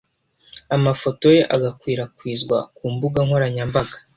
[0.75, 3.95] amafoto ye agakwirakwizwa ku mbuga nkoranyambaga